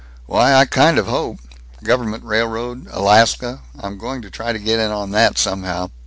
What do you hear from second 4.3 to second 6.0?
try to get in on that, somehow.